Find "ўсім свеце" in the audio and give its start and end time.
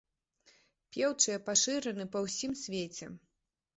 2.25-3.05